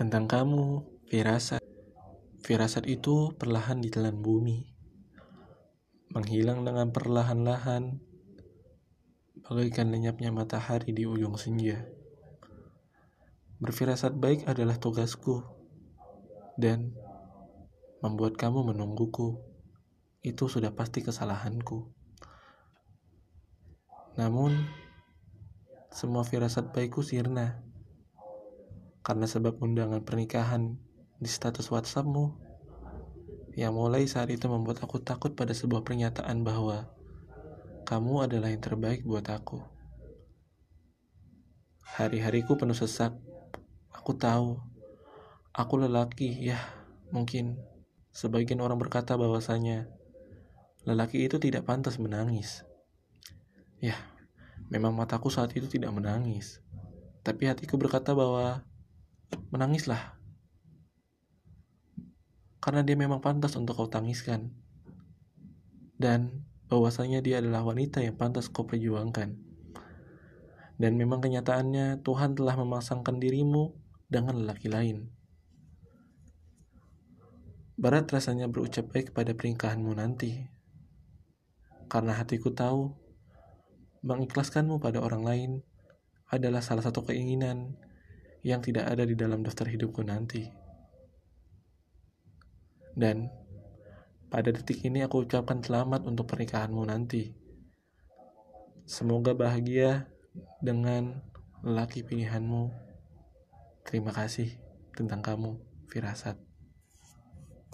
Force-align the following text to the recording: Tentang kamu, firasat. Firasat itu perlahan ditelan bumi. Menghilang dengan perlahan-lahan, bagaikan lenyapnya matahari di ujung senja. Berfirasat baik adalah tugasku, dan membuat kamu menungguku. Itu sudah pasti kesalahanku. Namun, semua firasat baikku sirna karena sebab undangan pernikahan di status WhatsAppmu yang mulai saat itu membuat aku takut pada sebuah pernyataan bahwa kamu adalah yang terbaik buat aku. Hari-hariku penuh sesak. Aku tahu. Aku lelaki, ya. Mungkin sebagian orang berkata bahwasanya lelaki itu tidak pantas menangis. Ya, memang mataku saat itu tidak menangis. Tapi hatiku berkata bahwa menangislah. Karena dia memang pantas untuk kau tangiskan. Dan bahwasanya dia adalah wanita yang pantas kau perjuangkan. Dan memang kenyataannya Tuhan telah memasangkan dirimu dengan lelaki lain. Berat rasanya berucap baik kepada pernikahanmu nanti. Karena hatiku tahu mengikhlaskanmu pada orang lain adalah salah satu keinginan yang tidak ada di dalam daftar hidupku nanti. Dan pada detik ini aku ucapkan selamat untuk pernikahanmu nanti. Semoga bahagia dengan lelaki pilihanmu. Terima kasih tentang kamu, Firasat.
Tentang 0.00 0.24
kamu, 0.24 0.80
firasat. 1.12 1.60
Firasat 2.40 2.88
itu 2.88 3.36
perlahan 3.36 3.84
ditelan 3.84 4.24
bumi. 4.24 4.64
Menghilang 6.16 6.64
dengan 6.64 6.88
perlahan-lahan, 6.88 8.00
bagaikan 9.44 9.92
lenyapnya 9.92 10.32
matahari 10.32 10.96
di 10.96 11.04
ujung 11.04 11.36
senja. 11.36 11.84
Berfirasat 13.60 14.16
baik 14.16 14.48
adalah 14.48 14.80
tugasku, 14.80 15.44
dan 16.56 16.96
membuat 18.00 18.40
kamu 18.40 18.72
menungguku. 18.72 19.36
Itu 20.24 20.48
sudah 20.48 20.72
pasti 20.72 21.04
kesalahanku. 21.04 21.92
Namun, 24.16 24.64
semua 25.92 26.24
firasat 26.24 26.72
baikku 26.72 27.04
sirna 27.04 27.68
karena 29.00 29.24
sebab 29.24 29.56
undangan 29.60 30.04
pernikahan 30.04 30.76
di 31.20 31.28
status 31.28 31.68
WhatsAppmu 31.72 32.50
yang 33.58 33.74
mulai 33.74 34.06
saat 34.06 34.30
itu 34.30 34.46
membuat 34.46 34.80
aku 34.84 35.02
takut 35.02 35.34
pada 35.34 35.52
sebuah 35.52 35.82
pernyataan 35.82 36.46
bahwa 36.46 36.88
kamu 37.84 38.30
adalah 38.30 38.48
yang 38.54 38.62
terbaik 38.62 39.02
buat 39.02 39.26
aku. 39.26 39.58
Hari-hariku 41.98 42.54
penuh 42.54 42.78
sesak. 42.78 43.18
Aku 43.90 44.14
tahu. 44.14 44.62
Aku 45.50 45.74
lelaki, 45.82 46.30
ya. 46.38 46.62
Mungkin 47.10 47.58
sebagian 48.14 48.62
orang 48.62 48.78
berkata 48.78 49.18
bahwasanya 49.18 49.90
lelaki 50.86 51.26
itu 51.26 51.42
tidak 51.42 51.66
pantas 51.66 51.98
menangis. 51.98 52.62
Ya, 53.82 53.98
memang 54.70 54.94
mataku 54.94 55.26
saat 55.26 55.50
itu 55.58 55.66
tidak 55.66 55.90
menangis. 55.90 56.62
Tapi 57.26 57.50
hatiku 57.50 57.74
berkata 57.74 58.14
bahwa 58.14 58.62
menangislah. 59.50 60.18
Karena 62.60 62.84
dia 62.84 62.94
memang 62.94 63.24
pantas 63.24 63.56
untuk 63.56 63.76
kau 63.76 63.88
tangiskan. 63.88 64.52
Dan 65.96 66.44
bahwasanya 66.68 67.24
dia 67.24 67.40
adalah 67.40 67.64
wanita 67.66 68.04
yang 68.04 68.14
pantas 68.14 68.52
kau 68.52 68.68
perjuangkan. 68.68 69.36
Dan 70.80 70.92
memang 70.96 71.20
kenyataannya 71.20 72.00
Tuhan 72.00 72.36
telah 72.36 72.56
memasangkan 72.56 73.20
dirimu 73.20 73.76
dengan 74.08 74.40
lelaki 74.40 74.72
lain. 74.72 75.12
Berat 77.80 78.12
rasanya 78.12 78.44
berucap 78.48 78.92
baik 78.92 79.12
kepada 79.12 79.32
pernikahanmu 79.32 79.92
nanti. 79.96 80.48
Karena 81.88 82.16
hatiku 82.16 82.52
tahu 82.52 82.92
mengikhlaskanmu 84.04 84.80
pada 84.80 85.00
orang 85.00 85.24
lain 85.24 85.50
adalah 86.28 86.60
salah 86.60 86.84
satu 86.84 87.04
keinginan 87.08 87.76
yang 88.40 88.64
tidak 88.64 88.88
ada 88.88 89.04
di 89.04 89.14
dalam 89.16 89.44
daftar 89.44 89.68
hidupku 89.68 90.00
nanti. 90.04 90.48
Dan 92.96 93.30
pada 94.30 94.50
detik 94.50 94.82
ini 94.86 95.04
aku 95.04 95.26
ucapkan 95.26 95.62
selamat 95.62 96.06
untuk 96.06 96.30
pernikahanmu 96.30 96.82
nanti. 96.86 97.34
Semoga 98.86 99.34
bahagia 99.36 100.10
dengan 100.58 101.22
lelaki 101.62 102.02
pilihanmu. 102.02 102.70
Terima 103.86 104.10
kasih 104.14 104.58
tentang 104.94 105.22
kamu, 105.22 105.58
Firasat. 105.90 106.49